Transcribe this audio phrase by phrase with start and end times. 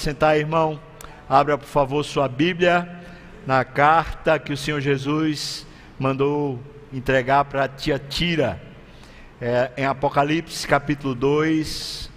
[0.00, 0.80] sentar, irmão.
[1.28, 3.02] Abra, por favor, sua Bíblia
[3.46, 5.66] na carta que o Senhor Jesus
[5.98, 6.60] mandou
[6.92, 8.60] entregar para a tia Tira.
[9.40, 12.10] É, em Apocalipse capítulo 2,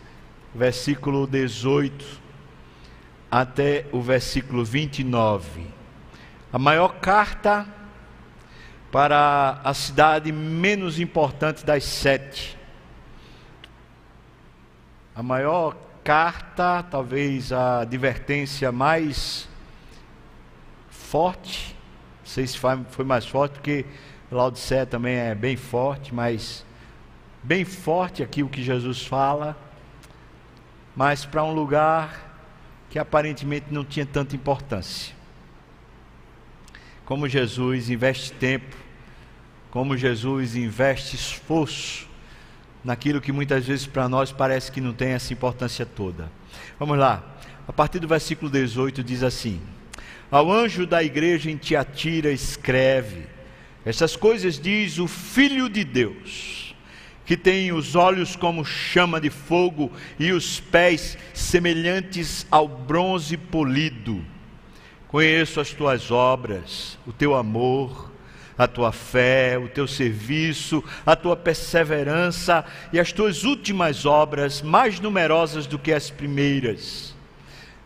[0.54, 2.28] versículo 18
[3.30, 5.68] até o versículo 29.
[6.52, 7.68] A maior carta
[8.92, 12.58] para a cidade menos importante das sete.
[15.14, 15.76] A maior
[16.08, 19.46] carta, talvez a advertência mais
[20.90, 21.76] forte,
[22.22, 23.86] não sei se foi mais forte, porque
[24.32, 26.66] Laodicea também é bem forte, mas
[27.44, 29.58] bem forte aqui o que Jesus fala,
[30.96, 32.40] mas para um lugar
[32.90, 35.14] que aparentemente não tinha tanta importância.
[37.04, 38.78] Como Jesus investe tempo,
[39.70, 42.07] como Jesus investe esforço
[42.84, 46.32] naquilo que muitas vezes para nós parece que não tem essa importância toda.
[46.80, 47.24] Vamos lá.
[47.68, 49.62] A partir do versículo 18 diz assim:
[50.32, 53.26] Ao anjo da igreja em Tiatira escreve:
[53.86, 56.74] Essas coisas diz o Filho de Deus,
[57.26, 64.24] que tem os olhos como chama de fogo e os pés semelhantes ao bronze polido.
[65.10, 68.07] Conheço as tuas obras, o teu amor,
[68.58, 75.00] a tua fé, o teu serviço, a tua perseverança e as tuas últimas obras, mais
[75.00, 77.16] numerosas do que as primeiras.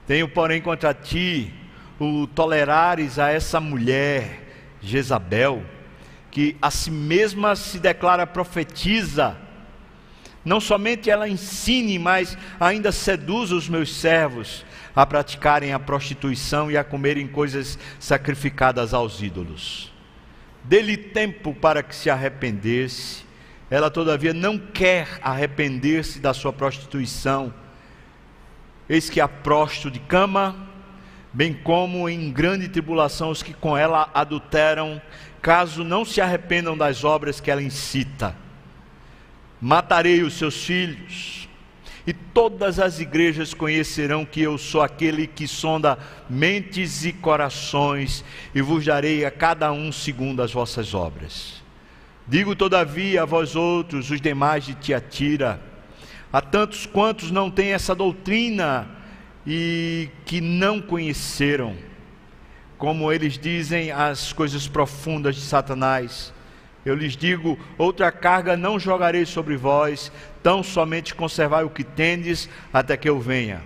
[0.08, 1.53] Tenho, porém, contra ti
[2.00, 5.63] o tolerares a essa mulher, Jezabel,
[6.31, 9.35] que a si mesma se declara profetiza.
[10.44, 16.78] Não somente ela ensine, mas ainda seduz os meus servos a praticarem a prostituição e
[16.78, 19.91] a comerem coisas sacrificadas aos ídolos
[20.64, 23.26] dê-lhe tempo para que se arrependesse.
[23.70, 27.53] Ela, todavia, não quer arrepender-se da sua prostituição.
[28.90, 30.56] Eis que a prosto de cama,
[31.31, 35.02] bem como em grande tribulação os que com ela adulteram,
[35.42, 38.35] caso não se arrependam das obras que ela incita.
[39.62, 41.47] Matarei os seus filhos
[42.06, 45.97] e todas as igrejas conhecerão que eu sou aquele que sonda
[46.29, 48.23] mentes e corações,
[48.53, 51.61] e vos darei a cada um segundo as vossas obras.
[52.28, 55.61] Digo, todavia, a vós outros, os demais de Tiatira,
[56.31, 58.88] a tantos quantos não têm essa doutrina
[59.45, 61.75] e que não conheceram,
[62.78, 66.34] como eles dizem as coisas profundas de Satanás,
[66.86, 70.12] eu lhes digo: outra carga não jogarei sobre vós,
[70.42, 73.62] tão somente conservai o que tendes até que eu venha.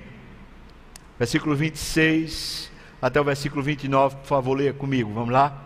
[1.17, 2.71] Versículo 26
[3.01, 5.13] até o versículo 29, por favor, leia comigo.
[5.13, 5.65] Vamos lá?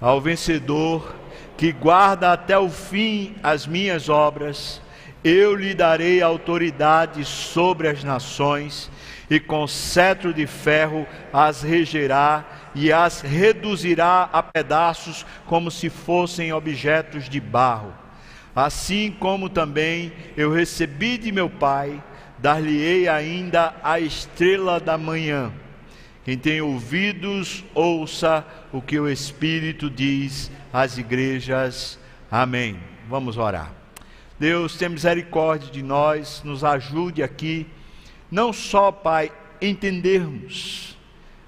[0.00, 1.14] Ao vencedor
[1.56, 4.80] que guarda até o fim as minhas obras,
[5.24, 8.90] eu lhe darei autoridade sobre as nações,
[9.30, 16.52] e com cetro de ferro as regerá e as reduzirá a pedaços como se fossem
[16.52, 17.92] objetos de barro.
[18.54, 22.02] Assim como também eu recebi de meu Pai,
[22.38, 25.50] dar-lhe-ei ainda a estrela da manhã.
[26.24, 31.98] Quem tem ouvidos, ouça o que o Espírito diz às igrejas.
[32.30, 32.78] Amém.
[33.08, 33.83] Vamos orar.
[34.44, 37.66] Deus, tenha misericórdia de nós, nos ajude aqui,
[38.30, 40.94] não só, Pai, entendermos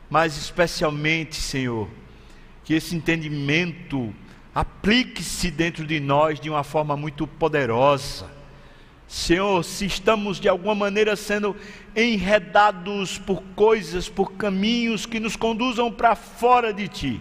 [0.08, 1.88] mas especialmente, Senhor,
[2.64, 4.14] que esse entendimento
[4.54, 8.30] aplique-se dentro de nós de uma forma muito poderosa.
[9.06, 11.54] Senhor, se estamos de alguma maneira sendo
[11.94, 17.20] enredados por coisas, por caminhos que nos conduzam para fora de Ti,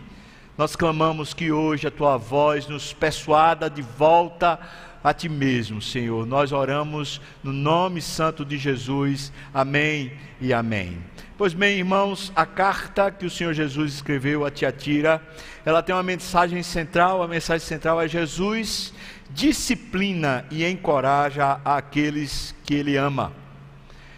[0.58, 4.60] nós clamamos que hoje a Tua voz nos persuada de volta
[5.06, 6.26] a Ti mesmo, Senhor.
[6.26, 9.32] Nós oramos no nome santo de Jesus.
[9.54, 10.12] Amém
[10.42, 10.98] e amém.
[11.38, 15.22] Pois bem, irmãos, a carta que o Senhor Jesus escreveu a Tiatira,
[15.64, 18.92] ela tem uma mensagem central, a mensagem central é Jesus
[19.30, 23.32] disciplina e encoraja aqueles que ele ama.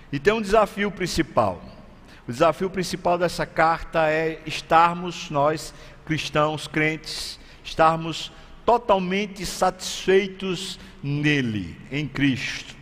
[0.09, 1.61] E tem um desafio principal.
[2.25, 5.73] O desafio principal dessa carta é estarmos nós
[6.05, 8.31] cristãos, crentes, estarmos
[8.67, 12.75] totalmente satisfeitos nele, em Cristo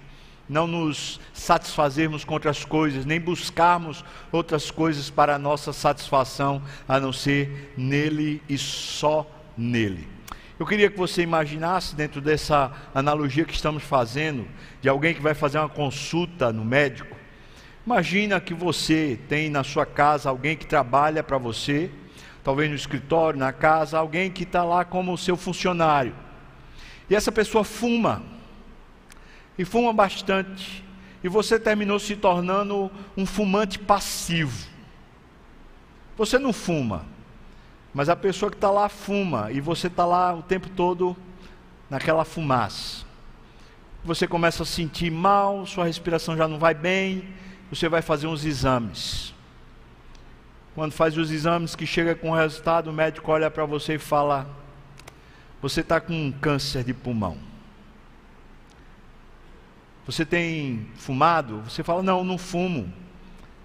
[0.47, 6.99] não nos satisfazermos com outras coisas, nem buscarmos outras coisas para a nossa satisfação, a
[6.99, 9.27] não ser nele e só
[9.57, 10.07] nele.
[10.59, 14.47] Eu queria que você imaginasse, dentro dessa analogia que estamos fazendo,
[14.81, 17.17] de alguém que vai fazer uma consulta no médico.
[17.83, 21.89] Imagina que você tem na sua casa alguém que trabalha para você,
[22.45, 26.15] talvez no escritório, na casa, alguém que está lá como seu funcionário.
[27.09, 28.21] E essa pessoa fuma
[29.57, 30.85] e fuma bastante,
[31.23, 34.67] e você terminou se tornando um fumante passivo.
[36.15, 37.03] Você não fuma,
[37.91, 41.17] mas a pessoa que está lá fuma e você está lá o tempo todo
[41.89, 43.05] naquela fumaça.
[44.03, 47.27] Você começa a sentir mal, sua respiração já não vai bem,
[47.71, 49.34] você vai fazer uns exames.
[50.75, 53.97] Quando faz os exames que chega com o resultado, o médico olha para você e
[53.97, 54.45] fala:
[55.61, 57.37] Você está com um câncer de pulmão.
[60.05, 61.61] Você tem fumado?
[61.61, 62.91] Você fala: Não, não fumo.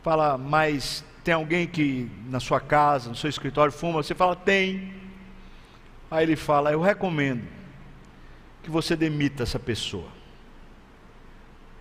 [0.04, 4.04] Fala, mas tem alguém que na sua casa, no seu escritório fuma?
[4.04, 4.94] Você fala: Tem.
[6.08, 7.42] Aí ele fala: Eu recomendo
[8.62, 10.08] que você demita essa pessoa.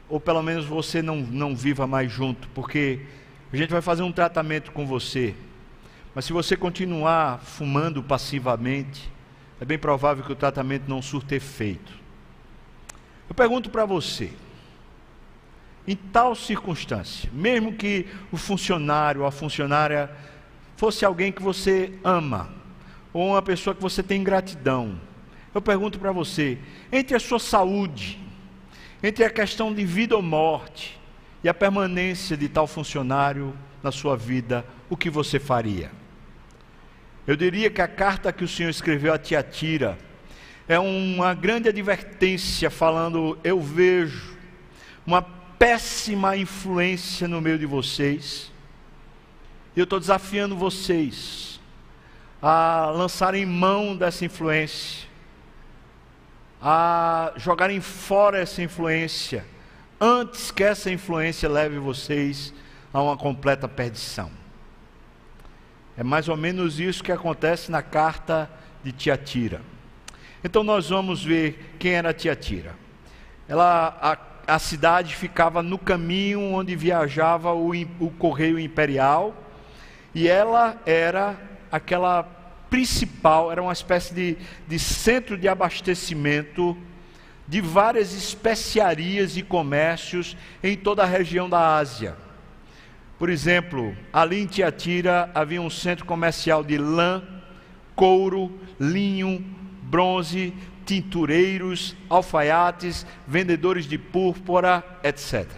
[0.09, 3.05] Ou pelo menos você não, não viva mais junto, porque
[3.51, 5.35] a gente vai fazer um tratamento com você.
[6.13, 9.09] Mas se você continuar fumando passivamente,
[9.59, 11.93] é bem provável que o tratamento não surta efeito.
[13.27, 14.31] Eu pergunto para você,
[15.87, 20.09] em tal circunstância, mesmo que o funcionário ou a funcionária
[20.77, 22.49] fosse alguém que você ama,
[23.11, 24.99] ou uma pessoa que você tem gratidão,
[25.53, 26.59] eu pergunto para você,
[26.91, 28.19] entre a sua saúde,
[29.01, 30.98] entre a questão de vida ou morte,
[31.43, 35.91] e a permanência de tal funcionário na sua vida, o que você faria?
[37.25, 39.97] Eu diria que a carta que o Senhor escreveu a Tiatira
[40.67, 44.37] é uma grande advertência falando: eu vejo
[45.05, 48.51] uma péssima influência no meio de vocês.
[49.75, 51.59] E eu estou desafiando vocês
[52.41, 55.07] a lançarem mão dessa influência,
[56.61, 59.45] a jogarem fora essa influência
[59.99, 62.53] antes que essa influência leve vocês
[62.93, 64.31] a uma completa perdição.
[65.97, 68.49] É mais ou menos isso que acontece na carta
[68.83, 69.61] de Tiatira.
[70.43, 72.73] Então nós vamos ver quem era Tiatira.
[73.47, 73.97] Ela,
[74.47, 79.35] a, a cidade ficava no caminho onde viajava o, o correio imperial
[80.15, 81.37] e ela era
[81.71, 82.23] aquela
[82.69, 84.37] principal, era uma espécie de,
[84.67, 86.77] de centro de abastecimento
[87.49, 92.15] de várias especiarias e comércios em toda a região da Ásia.
[93.17, 97.23] Por exemplo, ali em Tiatira havia um centro comercial de lã,
[97.95, 99.43] couro, linho,
[99.81, 100.53] bronze,
[100.85, 105.49] tintureiros, alfaiates, vendedores de púrpura, etc.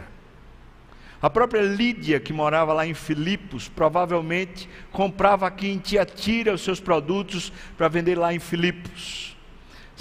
[1.21, 6.79] A própria Lídia, que morava lá em Filipos, provavelmente comprava aqui em Tiatira os seus
[6.79, 9.35] produtos para vender lá em Filipos.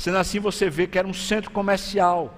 [0.00, 2.34] Sendo assim, você vê que era um centro comercial,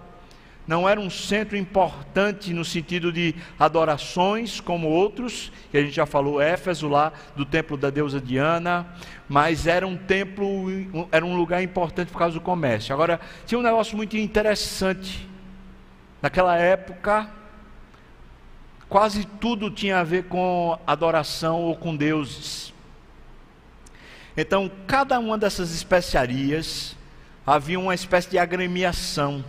[0.66, 6.04] não era um centro importante no sentido de adorações, como outros, que a gente já
[6.04, 8.84] falou, Éfeso lá, do templo da deusa Diana,
[9.28, 10.66] mas era um templo,
[11.12, 12.92] era um lugar importante por causa do comércio.
[12.92, 15.28] Agora, tinha um negócio muito interessante.
[16.20, 17.30] Naquela época,
[18.88, 22.74] quase tudo tinha a ver com adoração ou com deuses.
[24.36, 26.96] Então, cada uma dessas especiarias,
[27.46, 29.44] havia uma espécie de agremiação.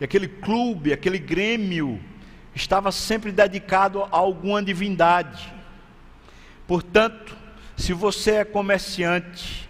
[0.00, 2.00] E aquele clube, aquele grêmio,
[2.54, 5.52] estava sempre dedicado a alguma divindade.
[6.66, 7.36] Portanto,
[7.76, 9.68] se você é comerciante,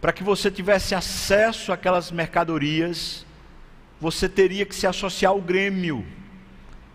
[0.00, 3.24] para que você tivesse acesso àquelas mercadorias,
[4.00, 6.06] você teria que se associar ao grêmio.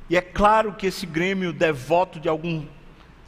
[0.09, 2.65] E é claro que esse grêmio devoto de algum,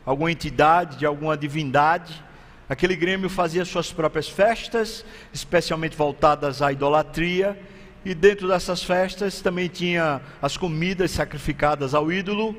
[0.06, 2.24] alguma entidade, de alguma divindade,
[2.72, 7.60] Aquele grêmio fazia suas próprias festas, especialmente voltadas à idolatria,
[8.06, 12.56] e dentro dessas festas também tinha as comidas sacrificadas ao ídolo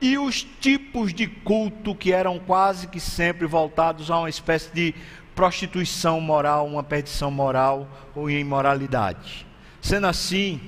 [0.00, 4.92] e os tipos de culto que eram quase que sempre voltados a uma espécie de
[5.36, 9.46] prostituição moral, uma perdição moral ou imoralidade.
[9.80, 10.60] Sendo assim,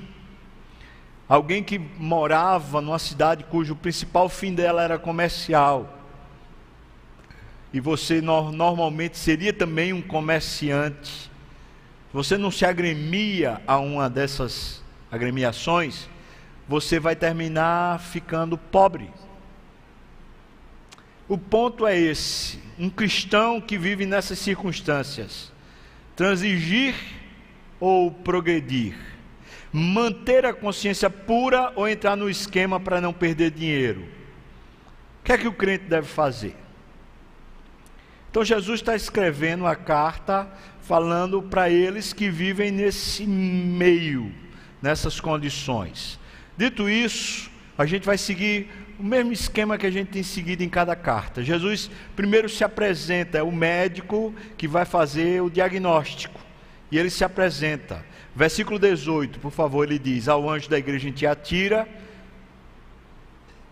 [1.28, 5.95] alguém que morava numa cidade cujo principal fim dela era comercial,
[7.72, 11.30] e você no, normalmente seria também um comerciante,
[12.12, 16.08] você não se agremia a uma dessas agremiações,
[16.68, 19.10] você vai terminar ficando pobre.
[21.28, 25.52] O ponto é esse: um cristão que vive nessas circunstâncias,
[26.14, 26.94] transigir
[27.78, 28.96] ou progredir,
[29.72, 34.08] manter a consciência pura ou entrar no esquema para não perder dinheiro.
[35.20, 36.56] O que é que o crente deve fazer?
[38.36, 40.46] Então Jesus está escrevendo a carta
[40.82, 44.30] falando para eles que vivem nesse meio,
[44.82, 46.20] nessas condições.
[46.54, 50.68] Dito isso, a gente vai seguir o mesmo esquema que a gente tem seguido em
[50.68, 51.42] cada carta.
[51.42, 56.38] Jesus primeiro se apresenta, é o médico que vai fazer o diagnóstico.
[56.92, 58.04] E ele se apresenta.
[58.34, 61.88] Versículo 18, por favor, ele diz: Ao anjo da igreja em Tiatira,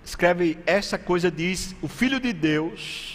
[0.02, 3.13] escreve essa coisa, diz o Filho de Deus.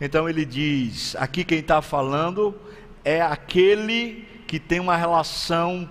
[0.00, 2.58] Então ele diz: aqui quem está falando
[3.04, 5.88] é aquele que tem uma relação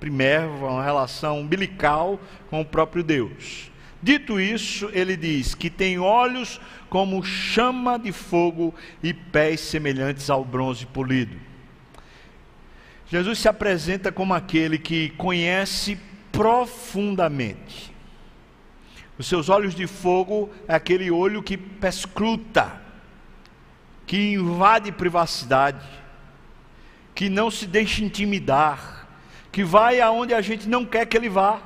[0.00, 3.70] primeira, uma relação umbilical com o próprio Deus.
[4.02, 10.44] Dito isso, ele diz que tem olhos como chama de fogo e pés semelhantes ao
[10.44, 11.36] bronze polido.
[13.06, 15.98] Jesus se apresenta como aquele que conhece
[16.30, 17.93] profundamente.
[19.18, 22.80] Os seus olhos de fogo é aquele olho que perscruta,
[24.06, 25.86] que invade privacidade,
[27.14, 29.08] que não se deixa intimidar,
[29.52, 31.62] que vai aonde a gente não quer que ele vá.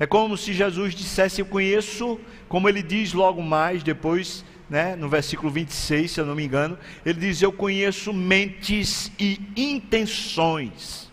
[0.00, 2.18] É como se Jesus dissesse: Eu conheço,
[2.48, 6.78] como ele diz logo mais, depois, né, no versículo 26, se eu não me engano,
[7.04, 11.03] ele diz: Eu conheço mentes e intenções.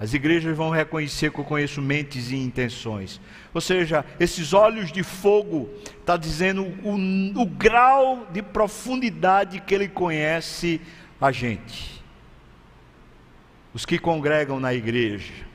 [0.00, 3.20] As igrejas vão reconhecer que eu conheço mentes e intenções.
[3.54, 5.68] Ou seja, esses olhos de fogo
[6.00, 10.80] está dizendo o, o grau de profundidade que ele conhece
[11.20, 12.02] a gente.
[13.74, 15.50] Os que congregam na igreja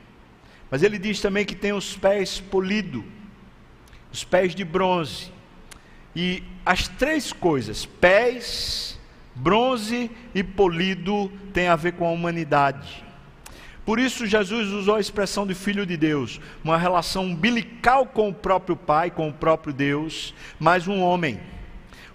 [0.70, 3.04] mas ele diz também que tem os pés polidos,
[4.12, 5.32] os pés de bronze.
[6.14, 8.98] E as três coisas, pés,
[9.34, 13.04] bronze e polido, tem a ver com a humanidade.
[13.86, 18.34] Por isso Jesus usou a expressão de filho de Deus, uma relação umbilical com o
[18.34, 21.38] próprio Pai, com o próprio Deus, mas um homem.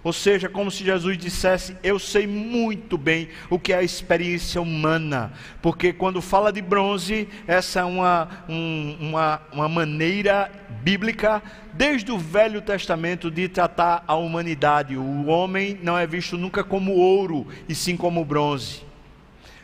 [0.04, 4.60] Ou seja, como se Jesus dissesse: Eu sei muito bem o que é a experiência
[4.60, 10.52] humana, porque quando fala de bronze, essa é uma, um, uma, uma maneira
[10.82, 14.94] bíblica, desde o Velho Testamento, de tratar a humanidade.
[14.94, 18.91] O homem não é visto nunca como ouro, e sim como bronze.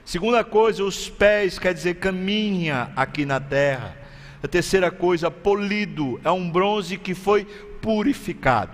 [0.09, 3.95] Segunda coisa, os pés, quer dizer, caminha aqui na terra.
[4.43, 7.45] A terceira coisa, polido, é um bronze que foi
[7.83, 8.73] purificado.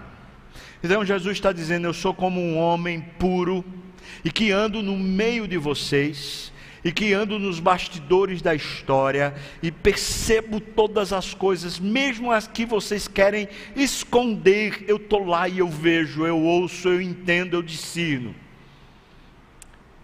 [0.81, 3.65] Então Jesus está dizendo: Eu sou como um homem puro
[4.25, 6.53] e que ando no meio de vocês
[6.85, 12.65] e que ando nos bastidores da história e percebo todas as coisas, mesmo as que
[12.65, 18.44] vocês querem esconder, eu estou lá e eu vejo, eu ouço, eu entendo, eu discerno.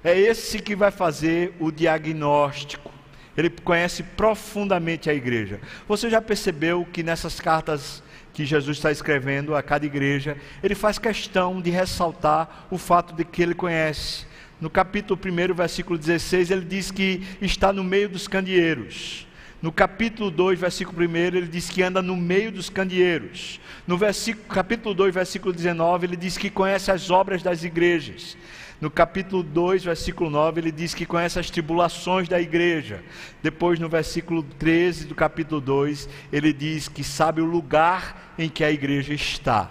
[0.03, 2.91] É esse que vai fazer o diagnóstico.
[3.37, 5.61] Ele conhece profundamente a igreja.
[5.87, 8.03] Você já percebeu que nessas cartas
[8.33, 13.25] que Jesus está escrevendo a cada igreja, ele faz questão de ressaltar o fato de
[13.25, 14.27] que ele conhece.
[14.61, 19.27] No capítulo 1, versículo 16, ele diz que está no meio dos candeeiros.
[19.61, 23.61] No capítulo 2, versículo 1, ele diz que anda no meio dos candeeiros.
[23.87, 28.39] No versículo, capítulo 2, versículo 19, ele diz que conhece as obras das igrejas.
[28.81, 33.05] No capítulo 2, versículo 9, ele diz que conhece as tribulações da igreja.
[33.43, 38.65] Depois, no versículo 13 do capítulo 2, ele diz que sabe o lugar em que
[38.65, 39.71] a igreja está.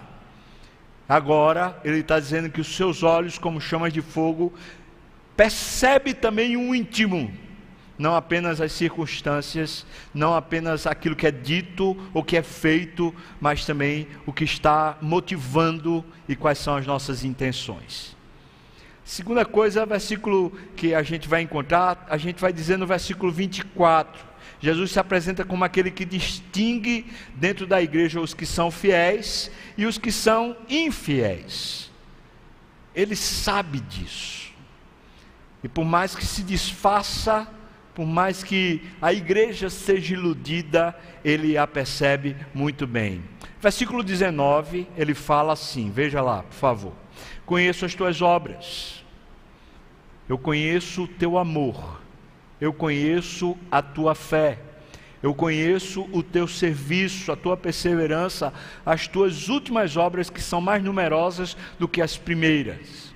[1.08, 4.52] Agora, ele está dizendo que os seus olhos, como chamas de fogo,
[5.36, 7.32] percebe também um íntimo
[8.00, 13.66] não apenas as circunstâncias, não apenas aquilo que é dito ou que é feito, mas
[13.66, 18.16] também o que está motivando e quais são as nossas intenções.
[19.10, 24.24] Segunda coisa, versículo que a gente vai encontrar, a gente vai dizer no versículo 24.
[24.60, 29.84] Jesus se apresenta como aquele que distingue dentro da igreja os que são fiéis e
[29.84, 31.90] os que são infiéis.
[32.94, 34.52] Ele sabe disso.
[35.64, 37.48] E por mais que se desfaça,
[37.92, 43.24] por mais que a igreja seja iludida, ele a percebe muito bem.
[43.60, 46.92] Versículo 19, ele fala assim: veja lá, por favor.
[47.44, 48.99] Conheço as tuas obras
[50.30, 52.00] eu conheço o teu amor,
[52.60, 54.60] eu conheço a tua fé,
[55.20, 58.52] eu conheço o teu serviço, a tua perseverança,
[58.86, 63.12] as tuas últimas obras que são mais numerosas do que as primeiras.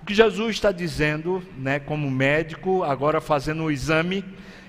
[0.00, 4.24] O que Jesus está dizendo, né, como médico, agora fazendo o exame,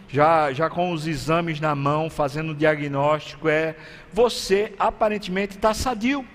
[0.09, 3.75] já, já com os exames na mão, fazendo o diagnóstico, é:
[4.11, 6.25] você aparentemente está sadio.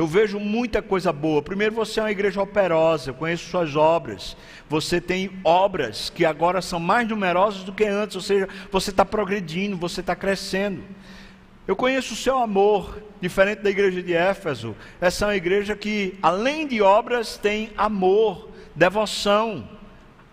[0.00, 1.42] Eu vejo muita coisa boa.
[1.42, 4.34] Primeiro, você é uma igreja operosa, eu conheço suas obras.
[4.66, 9.04] Você tem obras que agora são mais numerosas do que antes, ou seja, você está
[9.04, 10.82] progredindo, você está crescendo.
[11.68, 14.74] Eu conheço o seu amor, diferente da igreja de Éfeso.
[15.02, 19.68] Essa é uma igreja que, além de obras, tem amor, devoção,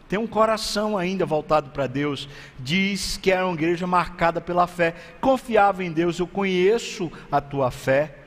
[0.07, 2.29] tem um coração ainda voltado para Deus.
[2.57, 4.95] Diz que é uma igreja marcada pela fé.
[5.19, 8.26] Confiava em Deus, eu conheço a tua fé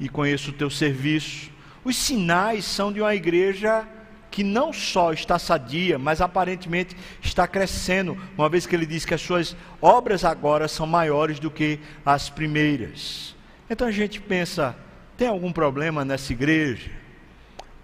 [0.00, 1.50] e conheço o teu serviço.
[1.84, 3.86] Os sinais são de uma igreja
[4.30, 9.12] que não só está sadia, mas aparentemente está crescendo, uma vez que ele diz que
[9.12, 13.34] as suas obras agora são maiores do que as primeiras.
[13.68, 14.76] Então a gente pensa,
[15.16, 16.90] tem algum problema nessa igreja?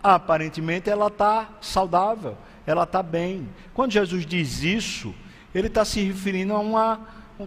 [0.03, 3.49] Aparentemente ela está saudável, ela está bem.
[3.75, 5.15] Quando Jesus diz isso,
[5.55, 7.01] ele está se referindo a uma,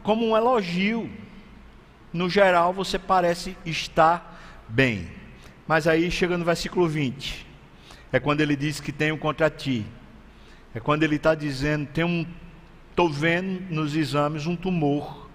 [0.03, 1.09] como um elogio.
[2.11, 4.28] No geral, você parece estar
[4.69, 5.07] bem.
[5.67, 7.49] Mas aí chega no versículo 20
[8.11, 9.85] é quando ele diz que tenho contra ti.
[10.73, 12.25] É quando ele está dizendo, tem um,
[12.89, 15.29] estou vendo nos exames um tumor.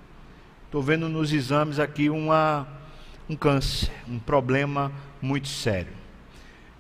[0.67, 2.67] Estou vendo nos exames aqui uma,
[3.29, 5.93] um câncer, um problema muito sério.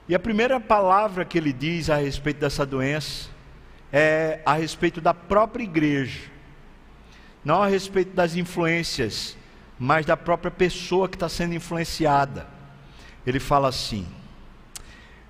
[0.09, 3.31] E a primeira palavra que ele diz a respeito dessa doença
[3.93, 6.21] é a respeito da própria igreja.
[7.45, 9.37] Não a respeito das influências,
[9.85, 12.47] mas da própria pessoa que está sendo influenciada.
[13.27, 14.07] Ele fala assim: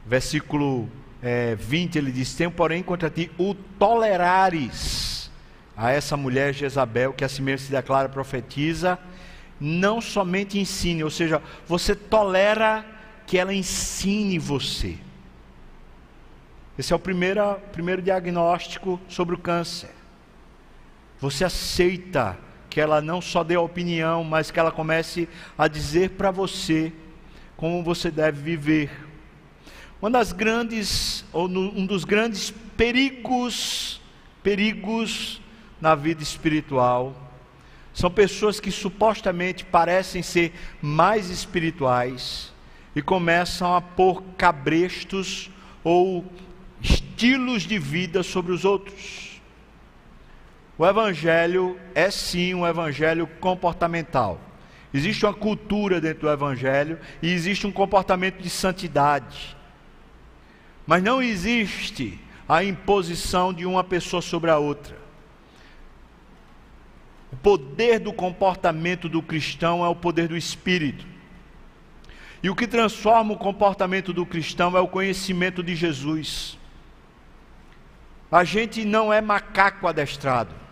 [0.06, 0.88] versículo
[1.20, 5.28] é, 20, ele diz: Tenho, porém, contra ti o tolerares
[5.76, 8.96] a essa mulher Jezabel, que assim mesmo se declara profetiza,
[9.58, 12.86] não somente ensine, ou seja, você tolera
[13.26, 14.96] que ela ensine você.
[16.78, 19.90] Esse é o primeiro, primeiro diagnóstico sobre o câncer.
[21.20, 22.38] Você aceita
[22.74, 26.92] que ela não só dê opinião, mas que ela comece a dizer para você
[27.56, 28.90] como você deve viver.
[30.02, 34.00] Uma das grandes, ou um dos grandes perigos,
[34.42, 35.40] perigos
[35.80, 37.14] na vida espiritual,
[37.92, 40.52] são pessoas que supostamente parecem ser
[40.82, 42.52] mais espirituais
[42.92, 45.48] e começam a pôr cabrestos
[45.84, 46.24] ou
[46.82, 49.23] estilos de vida sobre os outros.
[50.76, 54.40] O Evangelho é sim um Evangelho comportamental.
[54.92, 59.56] Existe uma cultura dentro do Evangelho e existe um comportamento de santidade.
[60.86, 64.96] Mas não existe a imposição de uma pessoa sobre a outra.
[67.32, 71.06] O poder do comportamento do cristão é o poder do espírito.
[72.42, 76.58] E o que transforma o comportamento do cristão é o conhecimento de Jesus.
[78.30, 80.63] A gente não é macaco adestrado.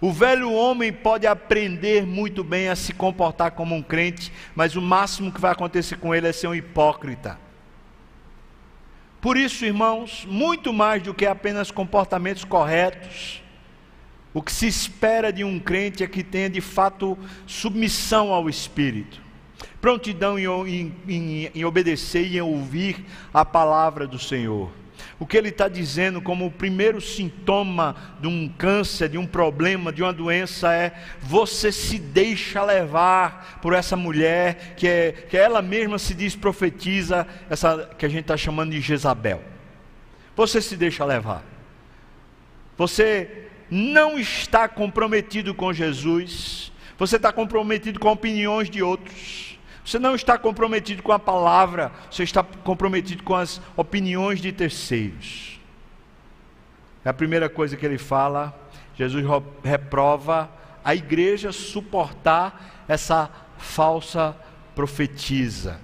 [0.00, 4.82] O velho homem pode aprender muito bem a se comportar como um crente, mas o
[4.82, 7.38] máximo que vai acontecer com ele é ser um hipócrita.
[9.20, 13.42] Por isso, irmãos, muito mais do que apenas comportamentos corretos,
[14.34, 19.22] o que se espera de um crente é que tenha de fato submissão ao Espírito,
[19.80, 24.70] prontidão em, em, em obedecer e em ouvir a palavra do Senhor.
[25.18, 29.90] O que ele está dizendo como o primeiro sintoma de um câncer, de um problema,
[29.90, 35.62] de uma doença é você se deixa levar por essa mulher que, é, que ela
[35.62, 39.42] mesma se diz profetiza, essa que a gente está chamando de Jezabel.
[40.36, 41.42] Você se deixa levar.
[42.76, 46.70] Você não está comprometido com Jesus.
[46.98, 49.55] Você está comprometido com opiniões de outros.
[49.86, 55.60] Você não está comprometido com a palavra, você está comprometido com as opiniões de terceiros.
[57.04, 58.52] É a primeira coisa que ele fala.
[58.96, 59.24] Jesus
[59.62, 60.50] reprova
[60.84, 64.36] a igreja suportar essa falsa
[64.74, 65.80] profetisa.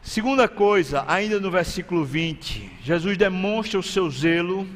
[0.00, 4.66] Segunda coisa, ainda no versículo 20, Jesus demonstra o seu zelo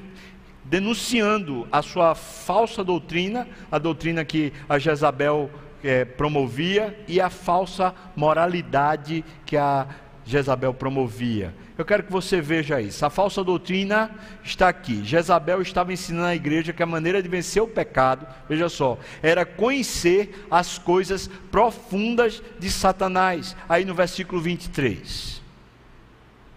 [0.62, 5.50] denunciando a sua falsa doutrina, a doutrina que a Jezabel
[5.84, 9.86] é, promovia e a falsa moralidade que a
[10.24, 11.54] Jezabel promovia.
[11.76, 13.04] Eu quero que você veja isso.
[13.04, 14.10] A falsa doutrina
[14.42, 15.04] está aqui.
[15.04, 19.44] Jezabel estava ensinando à igreja que a maneira de vencer o pecado, veja só, era
[19.44, 23.54] conhecer as coisas profundas de Satanás.
[23.68, 25.42] Aí no versículo 23.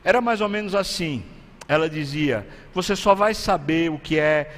[0.03, 1.25] Era mais ou menos assim.
[1.67, 4.53] Ela dizia: Você só vai saber o que é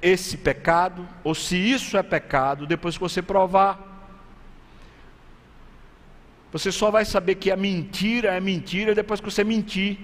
[0.00, 3.95] esse pecado, ou se isso é pecado, depois que você provar.
[6.52, 9.98] Você só vai saber que a mentira é mentira depois que você mentir.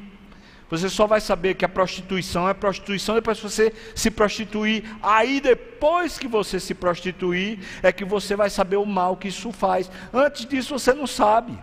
[0.68, 4.84] Você só vai saber que a prostituição é prostituição depois que você se prostituir.
[5.02, 9.52] Aí depois que você se prostituir, é que você vai saber o mal que isso
[9.52, 9.90] faz.
[10.12, 11.58] Antes disso você não sabe.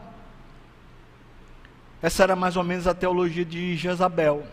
[2.02, 4.46] Essa era mais ou menos a teologia de Jezabel.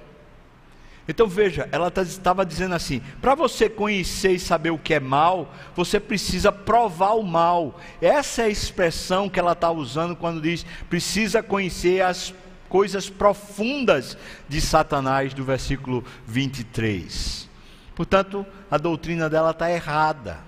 [1.08, 5.00] Então veja, ela tá, estava dizendo assim: para você conhecer e saber o que é
[5.00, 7.80] mal, você precisa provar o mal.
[8.00, 12.34] Essa é a expressão que ela está usando quando diz precisa conhecer as
[12.68, 17.48] coisas profundas de Satanás, do versículo 23.
[17.94, 20.40] Portanto, a doutrina dela está errada.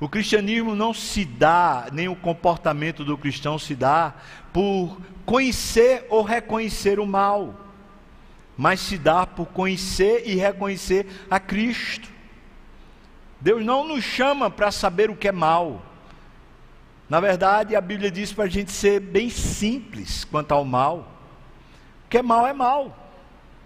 [0.00, 4.12] O cristianismo não se dá, nem o comportamento do cristão se dá
[4.52, 7.63] por conhecer ou reconhecer o mal.
[8.56, 12.08] Mas se dá por conhecer e reconhecer a Cristo.
[13.40, 15.82] Deus não nos chama para saber o que é mal.
[17.08, 21.10] Na verdade, a Bíblia diz para a gente ser bem simples quanto ao mal.
[22.06, 23.12] O que é mal é mal,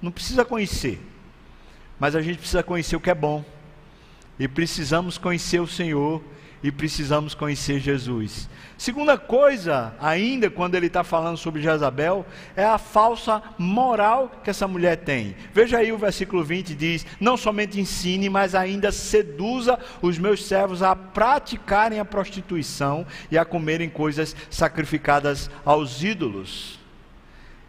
[0.01, 1.01] não precisa conhecer,
[1.99, 3.45] mas a gente precisa conhecer o que é bom,
[4.39, 6.23] e precisamos conhecer o Senhor
[6.63, 8.49] e precisamos conhecer Jesus.
[8.77, 14.69] Segunda coisa, ainda quando ele está falando sobre Jezabel, é a falsa moral que essa
[14.69, 15.35] mulher tem.
[15.53, 20.83] Veja aí o versículo 20: diz: Não somente ensine, mas ainda seduza os meus servos
[20.83, 26.79] a praticarem a prostituição e a comerem coisas sacrificadas aos ídolos.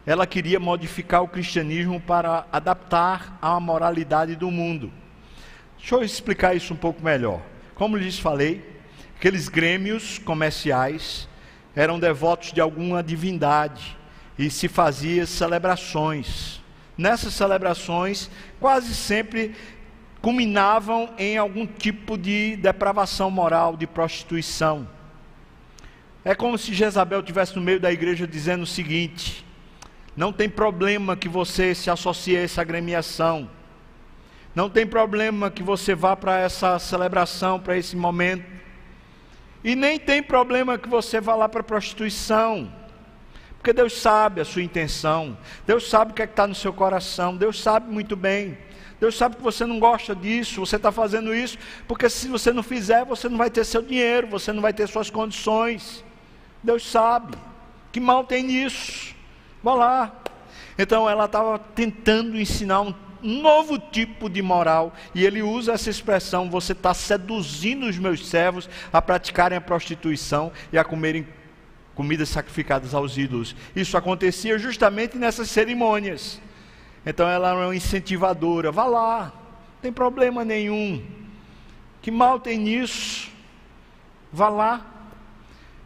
[0.06, 4.92] Ela queria modificar o cristianismo para adaptar à moralidade do mundo.
[5.78, 7.42] Deixa eu explicar isso um pouco melhor.
[7.76, 8.79] Como lhes falei,
[9.20, 11.28] Aqueles grêmios comerciais
[11.76, 13.98] eram devotos de alguma divindade
[14.38, 16.62] e se fazia celebrações.
[16.98, 19.54] Nessas celebrações, quase sempre
[20.22, 24.88] culminavam em algum tipo de depravação moral, de prostituição.
[26.24, 29.46] É como se Jezabel tivesse no meio da igreja dizendo o seguinte:
[30.16, 33.50] não tem problema que você se associe a essa agremiação.
[34.56, 38.69] Não tem problema que você vá para essa celebração, para esse momento.
[39.64, 42.72] E nem tem problema que você vá lá para a prostituição.
[43.58, 45.38] Porque Deus sabe a sua intenção.
[45.68, 47.36] Deus sabe o que é está no seu coração.
[47.36, 48.58] Deus sabe muito bem.
[49.00, 52.62] Deus sabe que você não gosta disso, você está fazendo isso, porque se você não
[52.62, 56.04] fizer, você não vai ter seu dinheiro, você não vai ter suas condições.
[56.62, 57.38] Deus sabe.
[57.92, 59.16] Que mal tem nisso?
[59.64, 60.12] Vá lá.
[60.78, 66.50] Então ela estava tentando ensinar um novo tipo de moral, e ele usa essa expressão:
[66.50, 71.28] você está seduzindo os meus servos a praticarem a prostituição e a comerem
[71.96, 73.56] comidas sacrificadas aos ídolos.
[73.76, 76.40] Isso acontecia justamente nessas cerimônias.
[77.06, 79.34] Então ela era uma incentivadora: vá lá,
[79.74, 81.04] não tem problema nenhum.
[82.02, 83.30] Que mal tem nisso?
[84.32, 84.86] Vá lá.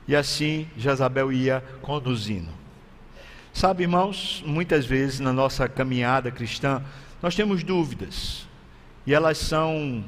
[0.07, 2.49] E assim Jezabel ia conduzindo.
[3.53, 6.83] Sabe, irmãos, muitas vezes na nossa caminhada cristã,
[7.23, 8.45] nós temos dúvidas
[9.07, 10.03] e elas são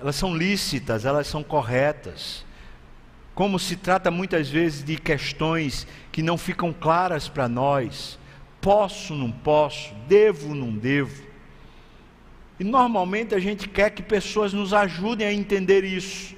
[0.00, 2.44] elas são lícitas, elas são corretas.
[3.34, 8.18] Como se trata muitas vezes de questões que não ficam claras para nós,
[8.62, 11.22] posso, não posso, devo, não devo.
[12.58, 16.34] E normalmente a gente quer que pessoas nos ajudem a entender isso.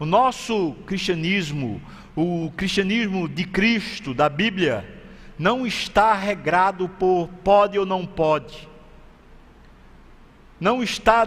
[0.00, 1.80] O nosso cristianismo,
[2.16, 4.99] o cristianismo de Cristo, da Bíblia,
[5.40, 8.68] não está regrado por pode ou não pode.
[10.60, 11.26] Não está,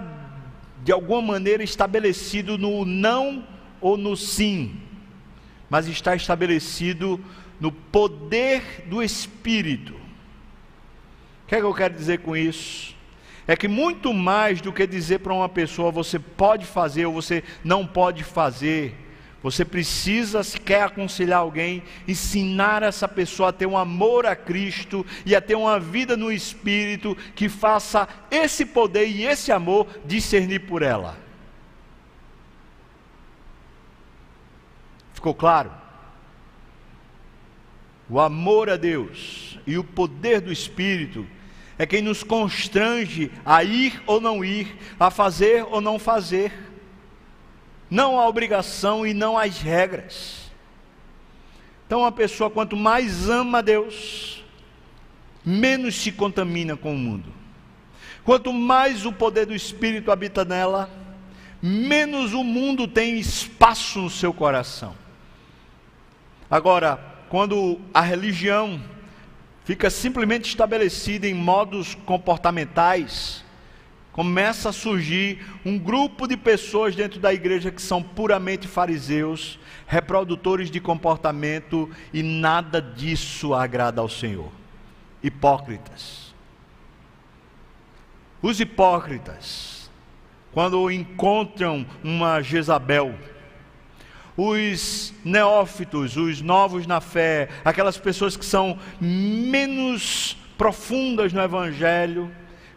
[0.84, 3.44] de alguma maneira, estabelecido no não
[3.82, 4.80] ou no sim,
[5.68, 7.20] mas está estabelecido
[7.60, 9.96] no poder do Espírito.
[9.96, 12.96] O que é que eu quero dizer com isso?
[13.48, 17.44] É que muito mais do que dizer para uma pessoa você pode fazer ou você
[17.64, 18.96] não pode fazer,
[19.44, 25.06] você precisa, se quer aconselhar alguém, ensinar essa pessoa a ter um amor a Cristo
[25.26, 30.60] e a ter uma vida no Espírito que faça esse poder e esse amor discernir
[30.60, 31.18] por ela.
[35.14, 35.74] Ficou claro?
[38.10, 41.28] O amor a Deus e o poder do Espírito
[41.78, 46.73] é quem nos constrange a ir ou não ir, a fazer ou não fazer
[47.90, 50.52] não a obrigação e não as regras.
[51.86, 54.44] Então, a pessoa, quanto mais ama a Deus,
[55.46, 57.32] menos se contamina com o mundo.
[58.24, 60.90] Quanto mais o poder do Espírito habita nela,
[61.62, 64.96] menos o mundo tem espaço no seu coração.
[66.50, 68.82] Agora, quando a religião
[69.66, 73.43] fica simplesmente estabelecida em modos comportamentais,
[74.14, 80.70] começa a surgir um grupo de pessoas dentro da igreja que são puramente fariseus, reprodutores
[80.70, 84.52] de comportamento e nada disso agrada ao Senhor.
[85.22, 86.34] Hipócritas.
[88.42, 89.90] Os hipócritas,
[90.52, 93.16] quando encontram uma Jezabel,
[94.38, 102.32] os neófitos, os novos na fé, aquelas pessoas que são menos profundas no Evangelho,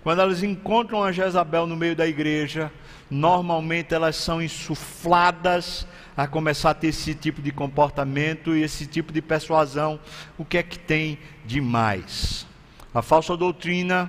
[0.07, 2.71] quando elas encontram a Jezabel no meio da igreja,
[3.11, 5.85] normalmente elas são insufladas
[6.17, 9.99] a começar a ter esse tipo de comportamento e esse tipo de persuasão.
[10.39, 12.47] O que é que tem de mais?
[12.95, 14.09] A falsa doutrina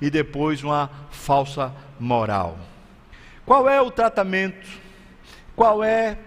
[0.00, 2.58] e depois uma falsa moral.
[3.44, 4.66] Qual é o tratamento?
[5.54, 6.18] Qual é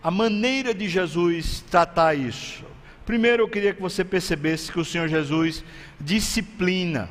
[0.00, 2.64] a maneira de Jesus tratar isso?
[3.04, 5.64] Primeiro eu queria que você percebesse que o Senhor Jesus
[6.00, 7.10] disciplina.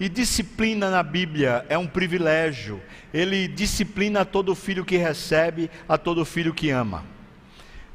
[0.00, 2.80] E disciplina na Bíblia é um privilégio.
[3.12, 7.04] Ele disciplina a todo filho que recebe, a todo filho que ama.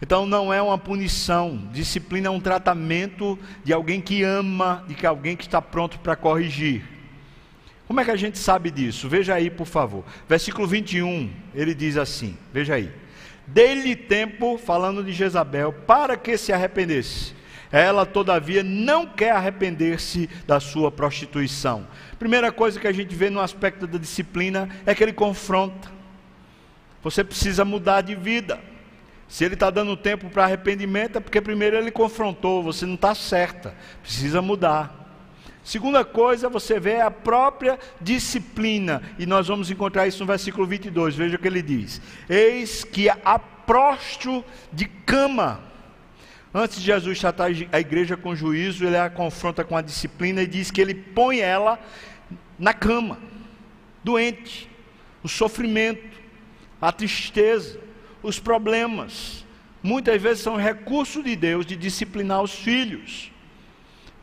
[0.02, 5.06] Então não é uma punição, disciplina é um tratamento de alguém que ama, de que
[5.06, 6.84] alguém que está pronto para corrigir.
[7.88, 9.08] Como é que a gente sabe disso?
[9.08, 10.04] Veja aí, por favor.
[10.28, 12.92] Versículo 21, ele diz assim: Veja aí.
[13.48, 17.34] Dê-lhe tempo, falando de Jezabel, para que se arrependesse.
[17.73, 21.88] Ela, todavia, não quer arrepender-se da sua prostituição.
[22.19, 25.91] Primeira coisa que a gente vê no aspecto da disciplina é que ele confronta.
[27.01, 28.59] Você precisa mudar de vida.
[29.27, 33.15] Se ele está dando tempo para arrependimento, é porque primeiro ele confrontou, você não está
[33.15, 34.99] certa, precisa mudar.
[35.63, 41.15] Segunda coisa, você vê a própria disciplina, e nós vamos encontrar isso no versículo 22,
[41.15, 45.72] veja o que ele diz: Eis que a prostro de cama.
[46.54, 50.48] Antes de Jesus tratar a igreja com juízo, ele a confronta com a disciplina e
[50.48, 51.80] diz que ele põe ela
[52.60, 53.18] na cama,
[54.04, 54.70] doente,
[55.24, 56.22] o sofrimento,
[56.80, 57.80] a tristeza,
[58.22, 59.44] os problemas.
[59.82, 63.34] Muitas vezes são recursos de Deus de disciplinar os filhos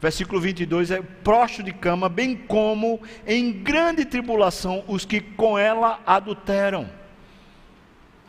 [0.00, 6.00] versículo 22, é prostro de cama, bem como em grande tribulação os que com ela
[6.06, 6.88] adulteram.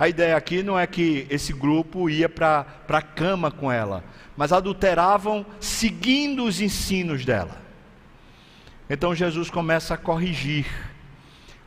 [0.02, 4.04] A ideia aqui não é que esse grupo ia para a cama com ela,
[4.36, 7.62] mas adulteravam seguindo os ensinos dela.
[8.90, 10.66] Então Jesus começa a corrigir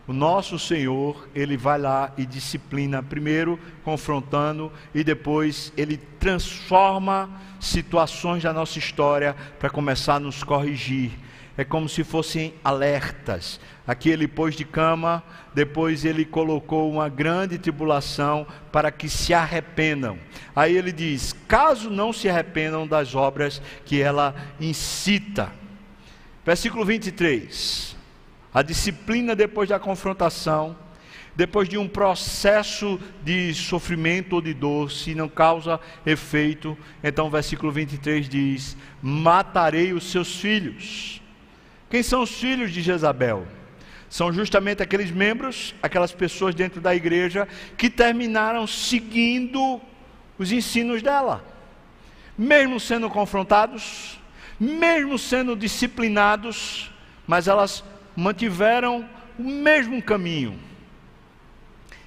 [0.05, 8.43] o nosso Senhor, ele vai lá e disciplina, primeiro confrontando e depois ele transforma situações
[8.43, 11.13] da nossa história para começar a nos corrigir.
[11.57, 13.61] É como se fossem alertas.
[13.87, 15.23] Aqui ele pôs de cama,
[15.55, 20.19] depois ele colocou uma grande tribulação para que se arrependam.
[20.55, 25.53] Aí ele diz: caso não se arrependam das obras que ela incita.
[26.45, 27.95] Versículo 23
[28.55, 30.77] a disciplina depois da confrontação,
[31.35, 37.73] depois de um processo de sofrimento ou de dor, se não causa efeito, então versículo
[37.73, 41.21] 23 diz: Matarei os seus filhos.
[41.95, 43.47] Quem são os filhos de Jezabel?
[44.11, 47.47] São justamente aqueles membros, aquelas pessoas dentro da igreja
[47.79, 49.81] que terminaram seguindo
[50.37, 51.45] os ensinos dela,
[52.37, 54.19] mesmo sendo confrontados,
[54.59, 56.91] mesmo sendo disciplinados,
[57.29, 57.85] mas elas
[58.17, 60.59] mantiveram o mesmo caminho.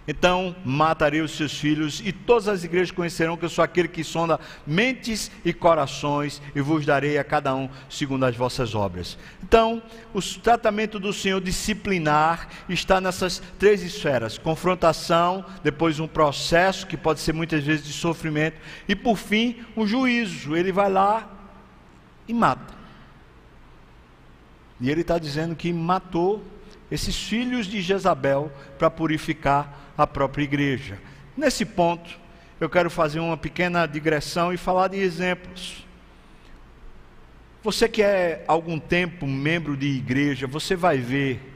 [0.08, 4.04] Então matarei os seus filhos, e todas as igrejas conhecerão que eu sou aquele que
[4.04, 9.18] sonda mentes e corações, e vos darei a cada um segundo as vossas obras.
[9.44, 16.96] Então, o tratamento do Senhor disciplinar está nessas três esferas: confrontação, depois um processo que
[16.96, 20.56] pode ser muitas vezes de sofrimento, e por fim, um juízo.
[20.56, 21.30] Ele vai lá
[22.28, 22.76] e mata.
[24.80, 26.44] E ele está dizendo que matou
[26.90, 31.00] esses filhos de Jezabel para purificar a própria igreja.
[31.36, 32.10] Nesse ponto,
[32.60, 35.86] eu quero fazer uma pequena digressão e falar de exemplos.
[37.64, 41.54] Você que é algum tempo membro de igreja, você vai ver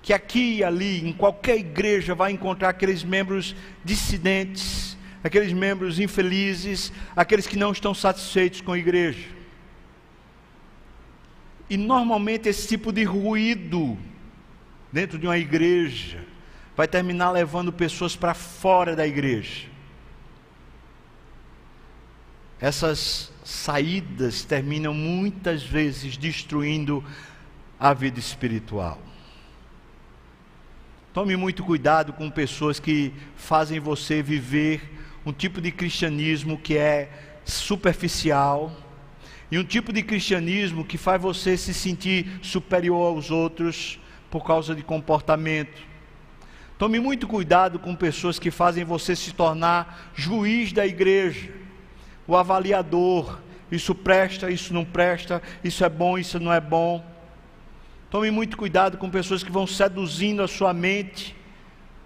[0.00, 6.92] que aqui e ali, em qualquer igreja, vai encontrar aqueles membros dissidentes, aqueles membros infelizes,
[7.14, 9.28] aqueles que não estão satisfeitos com a igreja.
[11.68, 13.98] E normalmente esse tipo de ruído
[14.96, 16.24] dentro de uma igreja
[16.74, 19.66] vai terminar levando pessoas para fora da igreja.
[22.58, 27.04] Essas saídas terminam muitas vezes destruindo
[27.78, 28.98] a vida espiritual.
[31.12, 34.80] Tome muito cuidado com pessoas que fazem você viver
[35.26, 37.10] um tipo de cristianismo que é
[37.44, 38.74] superficial
[39.50, 43.98] e um tipo de cristianismo que faz você se sentir superior aos outros
[44.30, 45.82] por causa de comportamento.
[46.78, 51.50] Tome muito cuidado com pessoas que fazem você se tornar juiz da igreja,
[52.26, 53.38] o avaliador.
[53.72, 57.04] Isso presta, isso não presta, isso é bom, isso não é bom.
[58.10, 61.34] Tome muito cuidado com pessoas que vão seduzindo a sua mente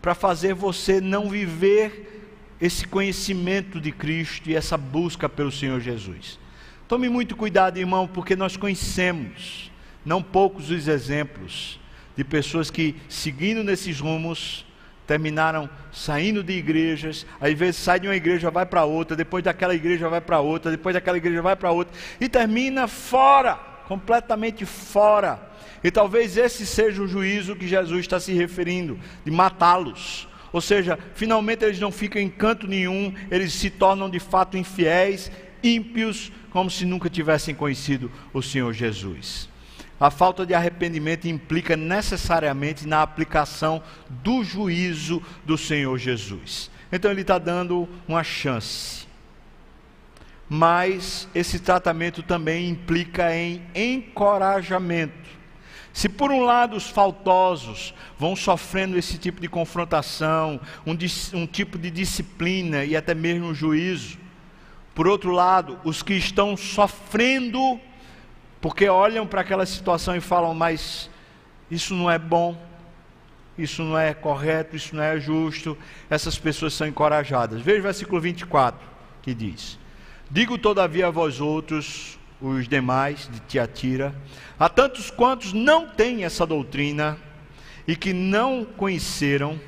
[0.00, 2.28] para fazer você não viver
[2.61, 6.38] esse conhecimento de Cristo e essa busca pelo Senhor Jesus.
[6.87, 9.70] Tome muito cuidado, irmão, porque nós conhecemos,
[10.04, 11.79] não poucos os exemplos,
[12.20, 14.66] de pessoas que, seguindo nesses rumos,
[15.06, 19.74] terminaram saindo de igrejas, às vezes sai de uma igreja, vai para outra, depois daquela
[19.74, 23.54] igreja vai para outra, depois daquela igreja vai para outra, e termina fora,
[23.88, 25.40] completamente fora.
[25.83, 30.28] E talvez esse seja o juízo que Jesus está se referindo, de matá-los.
[30.52, 35.33] Ou seja, finalmente eles não ficam em canto nenhum, eles se tornam de fato infiéis,
[35.62, 39.49] ímpios, como se nunca tivessem conhecido o Senhor Jesus.
[40.00, 46.70] A falta de arrependimento implica necessariamente na aplicação do juízo do Senhor Jesus.
[46.90, 49.06] Então ele está dando uma chance.
[50.48, 55.38] Mas esse tratamento também implica em encorajamento.
[55.92, 60.96] Se por um lado os faltosos vão sofrendo esse tipo de confrontação, um,
[61.38, 64.18] um tipo de disciplina e até mesmo juízo,
[64.94, 67.80] por outro lado, os que estão sofrendo,
[68.60, 71.08] porque olham para aquela situação e falam, mas
[71.70, 72.60] isso não é bom,
[73.56, 75.76] isso não é correto, isso não é justo,
[76.08, 77.60] essas pessoas são encorajadas.
[77.62, 78.80] Veja o versículo 24
[79.22, 79.78] que diz:
[80.30, 84.14] Digo todavia a vós outros, os demais de Tiatira,
[84.58, 87.18] a tantos quantos não têm essa doutrina
[87.86, 89.60] e que não conheceram,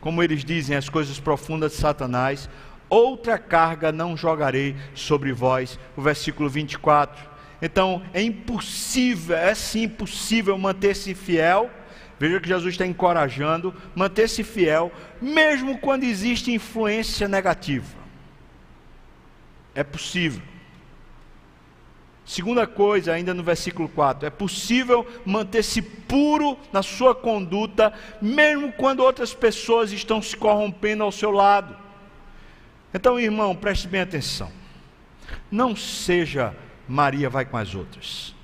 [0.00, 2.48] como eles dizem, as coisas profundas de Satanás,
[2.88, 5.78] outra carga não jogarei sobre vós.
[5.96, 7.31] O versículo 24.
[7.62, 11.70] Então, é impossível, é sim impossível manter-se fiel.
[12.18, 17.96] Veja que Jesus está encorajando, manter-se fiel, mesmo quando existe influência negativa.
[19.76, 20.42] É possível.
[22.24, 29.00] Segunda coisa, ainda no versículo 4, é possível manter-se puro na sua conduta, mesmo quando
[29.00, 31.76] outras pessoas estão se corrompendo ao seu lado.
[32.92, 34.50] Então, irmão, preste bem atenção.
[35.50, 36.54] Não seja
[36.92, 38.34] Maria vai com as outras.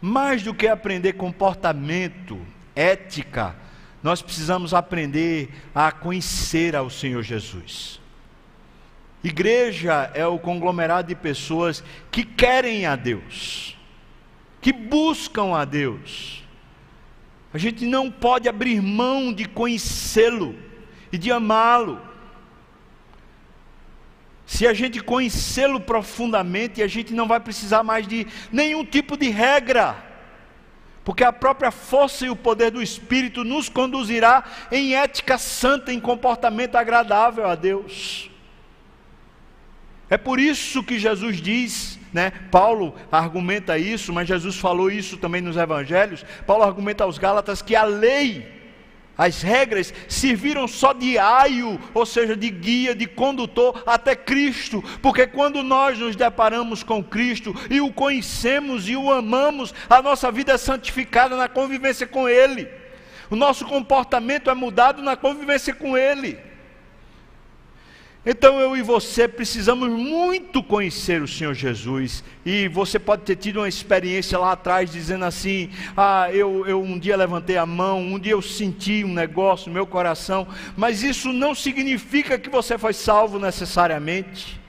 [0.00, 2.38] Mais do que aprender comportamento,
[2.76, 3.56] ética,
[4.04, 8.00] nós precisamos aprender a conhecer ao Senhor Jesus.
[9.24, 13.76] Igreja é o conglomerado de pessoas que querem a Deus,
[14.60, 16.44] que buscam a Deus.
[17.52, 20.54] A gente não pode abrir mão de conhecê-lo
[21.10, 22.00] e de amá-lo.
[24.46, 29.28] Se a gente conhecê-lo profundamente, a gente não vai precisar mais de nenhum tipo de
[29.28, 29.96] regra,
[31.04, 35.98] porque a própria força e o poder do Espírito nos conduzirá em ética santa, em
[35.98, 38.30] comportamento agradável a Deus.
[40.08, 42.30] É por isso que Jesus diz, né?
[42.50, 46.24] Paulo argumenta isso, mas Jesus falou isso também nos evangelhos.
[46.46, 48.55] Paulo argumenta aos Gálatas que a lei
[49.16, 55.26] as regras serviram só de aio, ou seja, de guia, de condutor até Cristo, porque
[55.26, 60.52] quando nós nos deparamos com Cristo e o conhecemos e o amamos, a nossa vida
[60.52, 62.68] é santificada na convivência com Ele,
[63.30, 66.38] o nosso comportamento é mudado na convivência com Ele.
[68.28, 72.24] Então eu e você precisamos muito conhecer o Senhor Jesus.
[72.44, 76.98] E você pode ter tido uma experiência lá atrás dizendo assim: Ah, eu, eu um
[76.98, 80.48] dia levantei a mão, um dia eu senti um negócio no meu coração.
[80.76, 84.60] Mas isso não significa que você foi salvo necessariamente.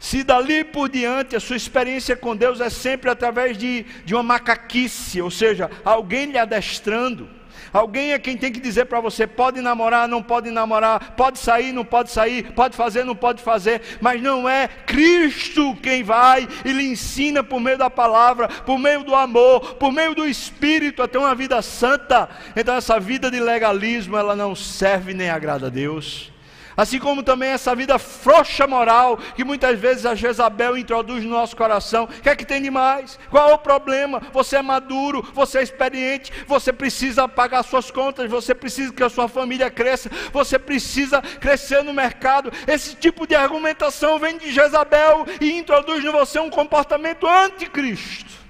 [0.00, 4.24] Se dali por diante a sua experiência com Deus é sempre através de, de uma
[4.24, 7.39] macaquice, ou seja, alguém lhe adestrando
[7.72, 11.72] Alguém é quem tem que dizer para você: pode namorar, não pode namorar, pode sair,
[11.72, 16.72] não pode sair, pode fazer, não pode fazer, mas não é Cristo quem vai e
[16.72, 21.08] lhe ensina por meio da palavra, por meio do amor, por meio do Espírito a
[21.08, 22.28] ter uma vida santa.
[22.56, 26.30] Então, essa vida de legalismo, ela não serve nem agrada a Deus.
[26.76, 31.56] Assim como também essa vida frouxa moral que muitas vezes a Jezabel introduz no nosso
[31.56, 32.04] coração.
[32.04, 33.18] O que é que tem de mais?
[33.28, 34.22] Qual é o problema?
[34.32, 39.08] Você é maduro, você é experiente, você precisa pagar suas contas, você precisa que a
[39.08, 42.52] sua família cresça, você precisa crescer no mercado.
[42.66, 48.40] Esse tipo de argumentação vem de Jezabel e introduz em você um comportamento anticristo.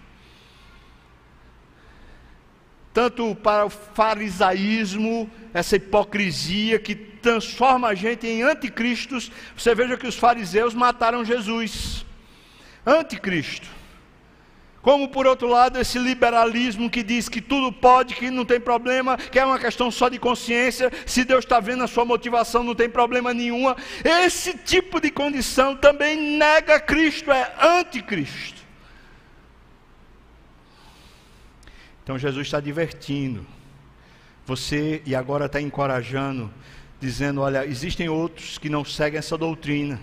[2.93, 9.31] Tanto para o farisaísmo, essa hipocrisia que transforma a gente em anticristos.
[9.57, 12.05] Você veja que os fariseus mataram Jesus.
[12.85, 13.69] Anticristo.
[14.83, 19.19] Como por outro lado, esse liberalismo que diz que tudo pode, que não tem problema,
[19.19, 22.75] que é uma questão só de consciência, se Deus está vendo a sua motivação, não
[22.75, 23.77] tem problema nenhuma.
[24.03, 28.61] Esse tipo de condição também nega Cristo, é anticristo.
[32.03, 33.47] Então Jesus está divertindo
[34.47, 36.53] você e agora está encorajando
[37.01, 40.01] dizendo: olha, existem outros que não seguem essa doutrina,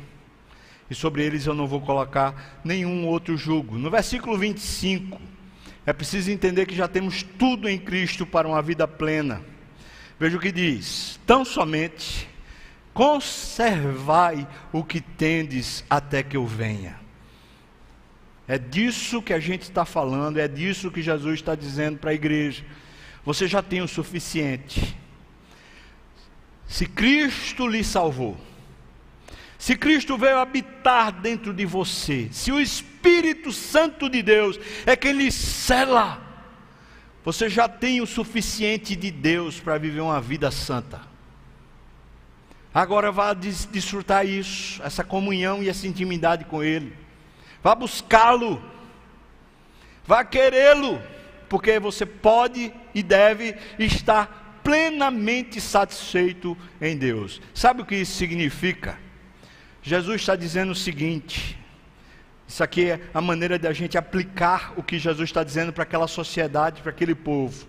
[0.89, 3.77] e sobre eles eu não vou colocar nenhum outro jugo.
[3.77, 5.21] No versículo 25,
[5.85, 9.41] é preciso entender que já temos tudo em Cristo para uma vida plena.
[10.19, 12.27] Veja o que diz: tão somente
[12.93, 16.99] conservai o que tendes até que eu venha.
[18.47, 22.13] É disso que a gente está falando, é disso que Jesus está dizendo para a
[22.13, 22.65] igreja.
[23.23, 24.97] Você já tem o suficiente.
[26.67, 28.37] Se Cristo lhe salvou,
[29.57, 35.13] se Cristo veio habitar dentro de você, se o Espírito Santo de Deus é quem
[35.13, 36.21] lhe cela,
[37.23, 41.01] você já tem o suficiente de Deus para viver uma vida santa.
[42.73, 46.95] Agora vá desfrutar isso, essa comunhão e essa intimidade com Ele.
[47.63, 48.61] Vá buscá-lo,
[50.05, 51.01] vá querê-lo,
[51.49, 57.41] porque você pode e deve estar plenamente satisfeito em Deus.
[57.53, 58.99] Sabe o que isso significa?
[59.81, 61.57] Jesus está dizendo o seguinte:
[62.45, 65.83] isso aqui é a maneira de a gente aplicar o que Jesus está dizendo para
[65.83, 67.65] aquela sociedade, para aquele povo.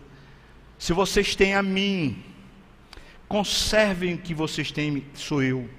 [0.77, 2.21] Se vocês têm a mim,
[3.29, 5.71] conservem o que vocês têm, sou eu.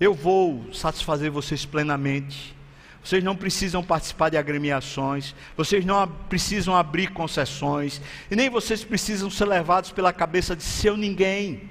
[0.00, 2.56] Eu vou satisfazer vocês plenamente.
[3.02, 8.00] Vocês não precisam participar de agremiações, vocês não precisam abrir concessões,
[8.30, 11.70] e nem vocês precisam ser levados pela cabeça de seu ninguém.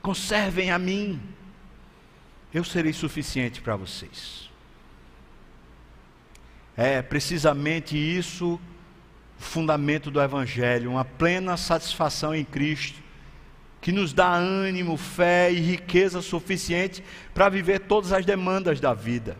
[0.00, 1.20] Conservem a mim
[2.52, 4.50] eu serei suficiente para vocês.
[6.76, 8.54] É precisamente isso
[9.38, 12.98] o fundamento do Evangelho, uma plena satisfação em Cristo,
[13.80, 17.02] que nos dá ânimo, fé e riqueza suficiente
[17.32, 19.36] para viver todas as demandas da vida.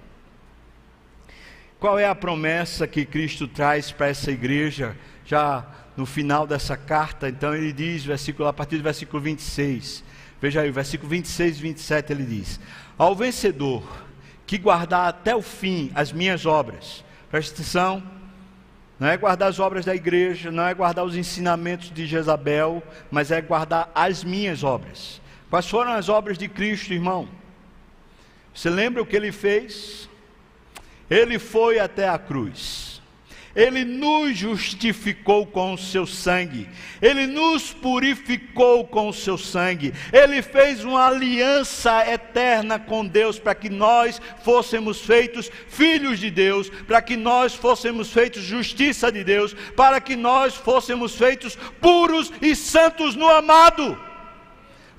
[1.80, 5.66] Qual é a promessa que Cristo traz para essa igreja, já
[5.96, 7.26] no final dessa carta?
[7.26, 10.04] Então ele diz, versículo, a partir do versículo 26.
[10.42, 12.60] Veja aí, o versículo 26 e 27 ele diz:
[12.98, 13.82] Ao vencedor
[14.46, 18.02] que guardar até o fim as minhas obras, presta atenção,
[18.98, 23.30] não é guardar as obras da igreja, não é guardar os ensinamentos de Jezabel, mas
[23.30, 25.18] é guardar as minhas obras.
[25.48, 27.26] Quais foram as obras de Cristo, irmão?
[28.54, 30.09] Você lembra o que ele fez?
[31.10, 32.90] Ele foi até a cruz.
[33.54, 36.68] Ele nos justificou com o seu sangue,
[37.02, 43.54] Ele nos purificou com o seu sangue, Ele fez uma aliança eterna com Deus para
[43.54, 49.52] que nós fôssemos feitos filhos de Deus, para que nós fôssemos feitos justiça de Deus,
[49.74, 54.09] para que nós fôssemos feitos puros e santos no amado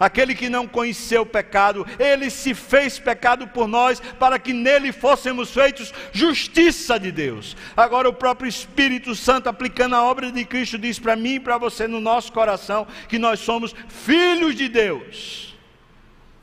[0.01, 4.91] aquele que não conheceu o pecado, ele se fez pecado por nós, para que nele
[4.91, 7.55] fôssemos feitos justiça de Deus.
[7.77, 11.59] Agora, o próprio Espírito Santo, aplicando a obra de Cristo, diz para mim e para
[11.59, 15.55] você no nosso coração que nós somos filhos de Deus.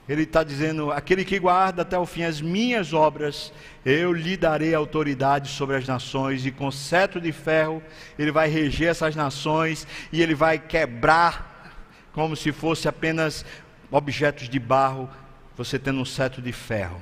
[0.09, 3.53] Ele está dizendo: aquele que guarda até o fim as minhas obras,
[3.85, 7.83] eu lhe darei autoridade sobre as nações, e com cetro de ferro
[8.19, 11.58] ele vai reger essas nações, e ele vai quebrar
[12.19, 13.45] como se fosse apenas
[13.93, 15.09] objetos de barro,
[15.57, 17.01] você tendo um cetro de ferro.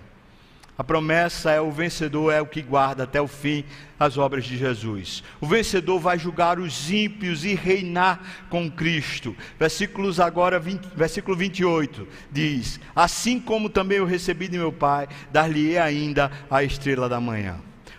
[0.77, 3.65] A promessa é o vencedor é o que guarda até o fim
[3.99, 5.25] as obras de Jesus.
[5.41, 9.35] O vencedor vai julgar os ímpios e reinar com Cristo.
[9.59, 15.79] Versículos agora 20, versículo 28 diz: Assim como também eu recebi de meu Pai, dar-lhe
[15.79, 17.57] ainda a estrela da manhã.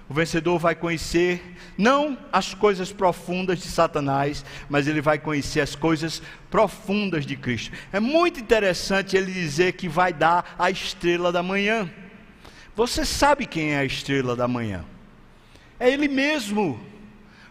[0.09, 5.75] O vencedor vai conhecer não as coisas profundas de Satanás, mas ele vai conhecer as
[5.75, 7.75] coisas profundas de Cristo.
[7.91, 11.89] É muito interessante ele dizer que vai dar a estrela da manhã.
[12.75, 14.85] Você sabe quem é a estrela da manhã?
[15.79, 16.79] É Ele mesmo.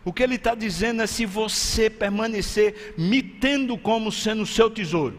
[0.05, 5.19] O que ele está dizendo é: se você permanecer me tendo como sendo seu tesouro,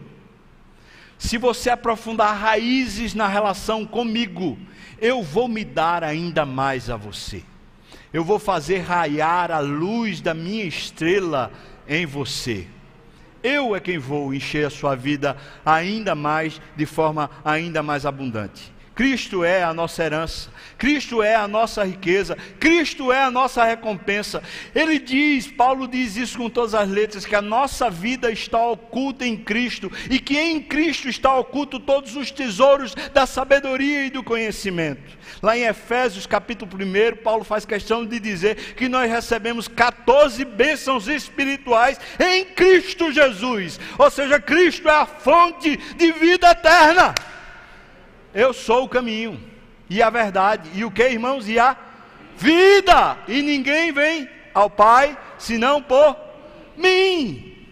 [1.18, 4.58] se você aprofundar raízes na relação comigo,
[5.00, 7.42] eu vou me dar ainda mais a você.
[8.12, 11.52] Eu vou fazer raiar a luz da minha estrela
[11.86, 12.66] em você.
[13.42, 18.72] Eu é quem vou encher a sua vida ainda mais, de forma ainda mais abundante.
[18.98, 24.42] Cristo é a nossa herança, Cristo é a nossa riqueza, Cristo é a nossa recompensa.
[24.74, 29.24] Ele diz, Paulo diz isso com todas as letras, que a nossa vida está oculta
[29.24, 34.24] em Cristo e que em Cristo está oculto todos os tesouros da sabedoria e do
[34.24, 35.16] conhecimento.
[35.40, 41.06] Lá em Efésios capítulo 1, Paulo faz questão de dizer que nós recebemos 14 bênçãos
[41.06, 47.14] espirituais em Cristo Jesus, ou seja, Cristo é a fonte de vida eterna.
[48.38, 49.36] Eu sou o caminho
[49.90, 50.70] e a verdade.
[50.72, 51.48] E o que, irmãos?
[51.48, 51.76] E a
[52.36, 53.18] vida.
[53.26, 56.16] E ninguém vem ao Pai senão por
[56.76, 57.66] mim.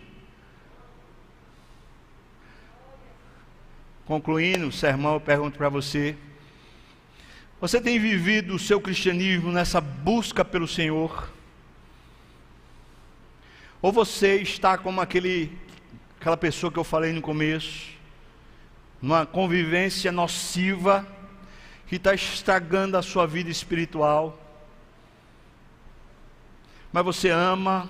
[4.07, 6.17] Concluindo o sermão, eu pergunto para você:
[7.61, 11.33] você tem vivido o seu cristianismo nessa busca pelo Senhor?
[13.81, 15.57] Ou você está como aquele,
[16.21, 17.96] aquela pessoa que eu falei no começo,
[19.01, 21.07] uma convivência nociva
[21.87, 24.39] que está estragando a sua vida espiritual.
[26.93, 27.89] Mas você ama,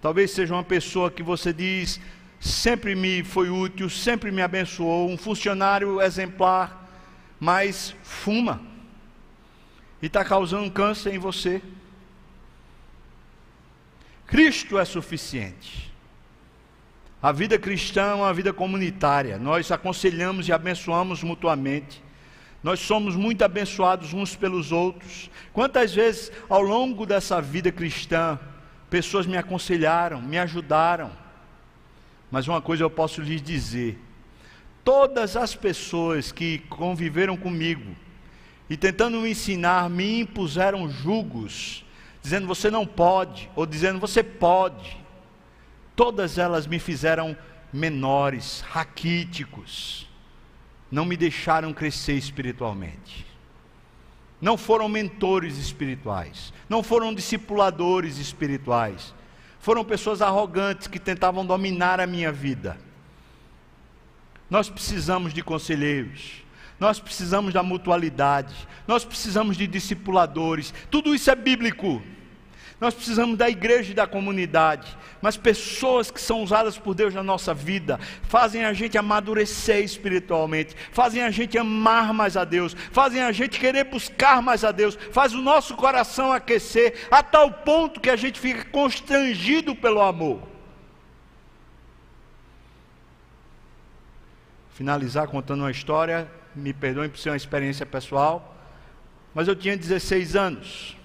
[0.00, 2.00] talvez seja uma pessoa que você diz:
[2.40, 6.90] sempre me foi útil, sempre me abençoou, um funcionário exemplar,
[7.38, 8.60] mas fuma
[10.04, 11.62] e está causando câncer em você.
[14.26, 15.93] Cristo é suficiente.
[17.24, 19.38] A vida cristã é uma vida comunitária.
[19.38, 22.04] Nós aconselhamos e abençoamos mutuamente.
[22.62, 25.30] Nós somos muito abençoados uns pelos outros.
[25.50, 28.38] Quantas vezes ao longo dessa vida cristã,
[28.90, 31.10] pessoas me aconselharam, me ajudaram.
[32.30, 33.98] Mas uma coisa eu posso lhes dizer:
[34.84, 37.96] todas as pessoas que conviveram comigo
[38.68, 41.86] e tentando me ensinar, me impuseram julgos,
[42.22, 45.03] dizendo você não pode, ou dizendo você pode.
[45.96, 47.36] Todas elas me fizeram
[47.72, 50.08] menores, raquíticos,
[50.90, 53.26] não me deixaram crescer espiritualmente.
[54.40, 59.14] Não foram mentores espirituais, não foram discipuladores espirituais,
[59.58, 62.78] foram pessoas arrogantes que tentavam dominar a minha vida.
[64.50, 66.44] Nós precisamos de conselheiros,
[66.78, 68.54] nós precisamos da mutualidade,
[68.86, 72.02] nós precisamos de discipuladores, tudo isso é bíblico.
[72.84, 77.22] Nós precisamos da igreja e da comunidade, mas pessoas que são usadas por Deus na
[77.22, 83.22] nossa vida fazem a gente amadurecer espiritualmente, fazem a gente amar mais a Deus, fazem
[83.22, 88.02] a gente querer buscar mais a Deus, faz o nosso coração aquecer a tal ponto
[88.02, 90.42] que a gente fica constrangido pelo amor.
[94.74, 98.54] Finalizar contando uma história, me perdoem por ser uma experiência pessoal,
[99.34, 100.98] mas eu tinha 16 anos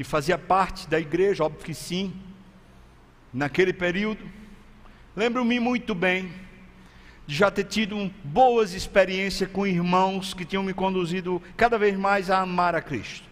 [0.00, 2.14] e fazia parte da igreja, óbvio que sim,
[3.30, 4.24] naquele período.
[5.14, 6.32] Lembro-me muito bem
[7.26, 12.30] de já ter tido boas experiências com irmãos que tinham me conduzido cada vez mais
[12.30, 13.28] a amar a Cristo.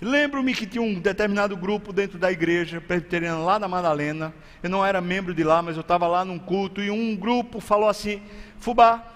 [0.00, 4.34] Lembro-me que tinha um determinado grupo dentro da igreja presbiteriana lá na Madalena.
[4.60, 7.60] Eu não era membro de lá, mas eu estava lá num culto e um grupo
[7.60, 8.20] falou assim:
[8.58, 9.06] Fubá,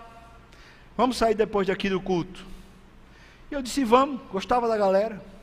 [0.97, 2.47] vamos sair depois daqui do culto.
[3.51, 5.35] E eu disse: Vamos, gostava da galera.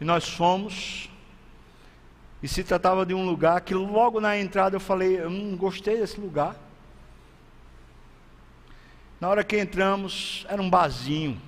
[0.00, 1.10] E nós fomos.
[2.42, 6.20] E se tratava de um lugar que logo na entrada eu falei, não gostei desse
[6.20, 6.56] lugar.
[9.20, 11.40] Na hora que entramos, era um barzinho.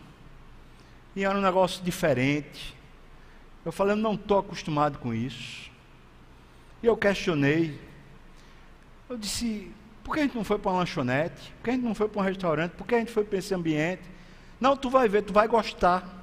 [1.15, 2.75] E era um negócio diferente.
[3.65, 5.71] Eu falei, não estou acostumado com isso.
[6.83, 7.79] E eu questionei.
[9.09, 9.71] Eu disse,
[10.03, 11.53] por que a gente não foi para uma lanchonete?
[11.59, 12.73] Por que a gente não foi para um restaurante?
[12.73, 14.03] Por que a gente foi para esse ambiente?
[14.59, 16.18] Não, tu vai ver, tu vai gostar.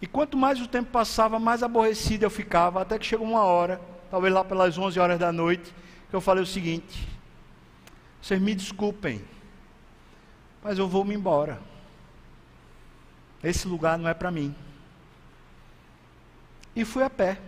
[0.00, 3.80] E quanto mais o tempo passava, mais aborrecido eu ficava, até que chegou uma hora,
[4.10, 5.74] talvez lá pelas 11 horas da noite,
[6.10, 7.08] que eu falei o seguinte:
[8.20, 9.24] vocês me desculpem,
[10.62, 11.60] mas eu vou me embora.
[13.42, 14.54] Esse lugar não é para mim.
[16.74, 17.38] E fui a pé,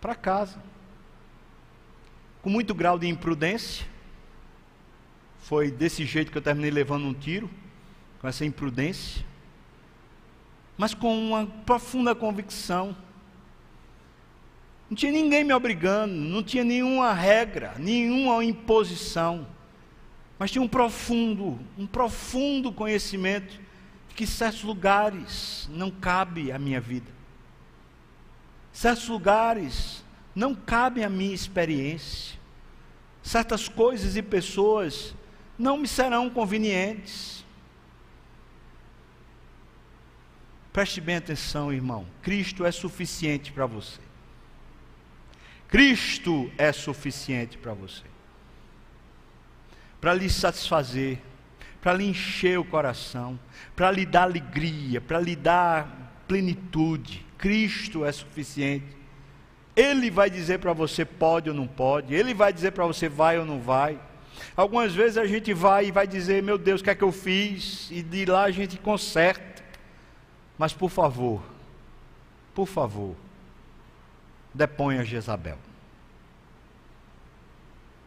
[0.00, 0.62] para casa,
[2.42, 3.86] com muito grau de imprudência.
[5.40, 7.50] Foi desse jeito que eu terminei levando um tiro,
[8.20, 9.24] com essa imprudência
[10.80, 12.96] mas com uma profunda convicção.
[14.88, 19.46] Não tinha ninguém me obrigando, não tinha nenhuma regra, nenhuma imposição,
[20.38, 23.60] mas tinha um profundo, um profundo conhecimento
[24.08, 27.12] de que certos lugares não cabe à minha vida.
[28.72, 30.02] Certos lugares
[30.34, 32.38] não cabem à minha experiência.
[33.22, 35.14] Certas coisas e pessoas
[35.58, 37.39] não me serão convenientes.
[40.72, 42.06] Preste bem atenção, irmão.
[42.22, 44.00] Cristo é suficiente para você.
[45.68, 48.04] Cristo é suficiente para você.
[50.00, 51.18] Para lhe satisfazer,
[51.80, 53.38] para lhe encher o coração,
[53.74, 57.26] para lhe dar alegria, para lhe dar plenitude.
[57.36, 58.86] Cristo é suficiente.
[59.74, 63.38] Ele vai dizer para você pode ou não pode, ele vai dizer para você vai
[63.38, 63.98] ou não vai.
[64.56, 67.12] Algumas vezes a gente vai e vai dizer, meu Deus, o que é que eu
[67.12, 67.88] fiz?
[67.90, 69.49] E de lá a gente conserta.
[70.60, 71.42] Mas por favor,
[72.54, 73.16] por favor,
[74.52, 75.56] deponha Jezabel.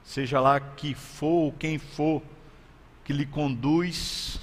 [0.04, 2.22] Seja lá que for, quem for,
[3.04, 4.39] que lhe conduz,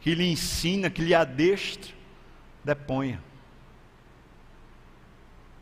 [0.00, 1.92] que lhe ensina, que lhe adestra,
[2.62, 3.20] deponha.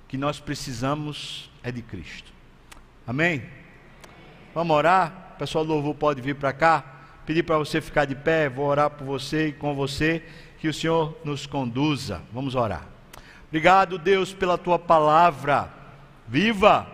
[0.09, 2.31] Que nós precisamos é de Cristo.
[3.07, 3.49] Amém?
[4.55, 5.37] Vamos orar?
[5.39, 6.97] Pessoal do louvor pode vir para cá.
[7.25, 10.23] Pedir para você ficar de pé, vou orar por você e com você
[10.61, 12.23] que o Senhor nos conduza.
[12.33, 12.87] Vamos orar.
[13.49, 15.73] Obrigado, Deus, pela tua palavra
[16.27, 16.87] viva,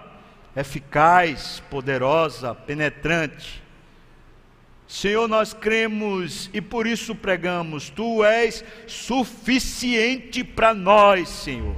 [0.55, 3.63] eficaz, poderosa, penetrante.
[4.87, 11.77] Senhor, nós cremos e por isso pregamos: Tu és suficiente para nós, Senhor.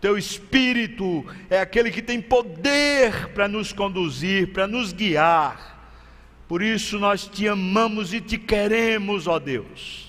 [0.00, 5.76] Teu Espírito é aquele que tem poder para nos conduzir, para nos guiar.
[6.46, 10.07] Por isso nós te amamos e te queremos, ó Deus.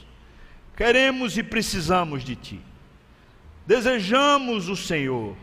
[0.80, 2.62] Queremos e precisamos de Ti.
[3.68, 5.36] Desejamos o Senhor.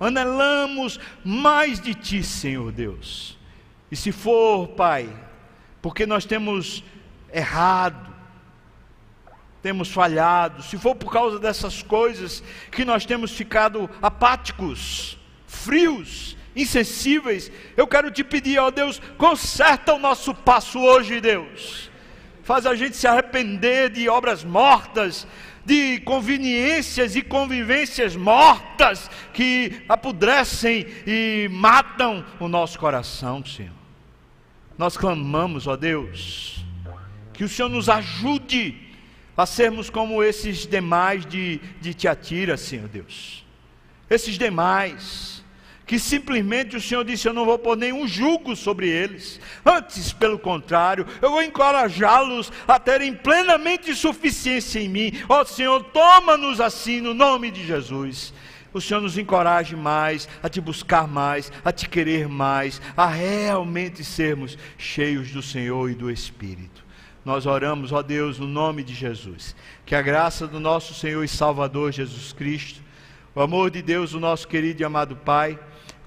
[0.00, 3.38] Anelamos mais de Ti, Senhor Deus.
[3.88, 5.08] E se for, Pai,
[5.80, 6.82] porque nós temos
[7.32, 8.12] errado,
[9.62, 15.16] temos falhado, se for por causa dessas coisas que nós temos ficado apáticos,
[15.46, 21.93] frios, insensíveis, eu quero te pedir, ó Deus, conserta o nosso passo hoje, Deus.
[22.44, 25.26] Faz a gente se arrepender de obras mortas,
[25.64, 33.72] de conveniências e convivências mortas que apodrecem e matam o nosso coração, Senhor.
[34.76, 36.62] Nós clamamos, ó Deus,
[37.32, 38.78] que o Senhor nos ajude
[39.34, 43.42] a sermos como esses demais de, de Tiatira, Senhor Deus.
[44.10, 45.33] Esses demais,
[45.86, 49.40] que simplesmente o Senhor disse: Eu não vou pôr nenhum jugo sobre eles.
[49.64, 55.12] Antes, pelo contrário, eu vou encorajá-los a terem plenamente suficiência em mim.
[55.28, 58.32] Ó oh, Senhor, toma-nos assim no nome de Jesus.
[58.72, 64.02] O Senhor nos encoraje mais a te buscar mais, a te querer mais, a realmente
[64.02, 66.82] sermos cheios do Senhor e do Espírito.
[67.24, 69.54] Nós oramos, ó Deus, no nome de Jesus.
[69.86, 72.82] Que a graça do nosso Senhor e Salvador Jesus Cristo,
[73.34, 75.58] o amor de Deus, o nosso querido e amado Pai,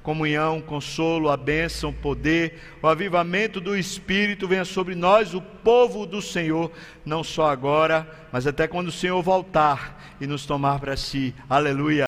[0.08, 6.05] comunhão, consolo, a bênção, o poder, o avivamento do Espírito venha sobre nós, o povo
[6.05, 6.72] do Senhor,
[7.05, 11.36] não só agora, mas até quando o Senhor voltar e nos tomar para si.
[11.49, 11.95] Aleluia.